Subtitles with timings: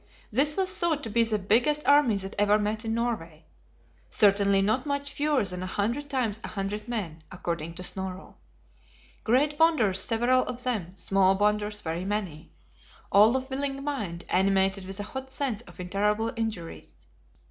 [0.31, 3.45] This was thought to be the biggest army that ever met in Norway;
[4.09, 8.33] "certainly not much fewer than a hundred times a hundred men," according to Snorro;
[9.23, 12.49] great Bonders several of them, small Bonders very many,
[13.11, 17.05] all of willing mind, animated with a hot sense of intolerable injuries.